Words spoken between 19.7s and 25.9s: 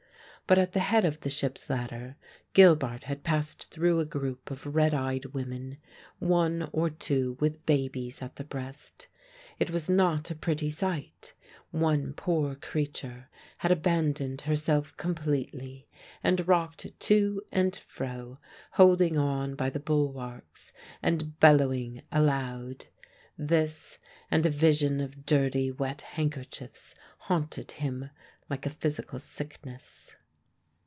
bulwarks and bellowing aloud. This and a vision of dirty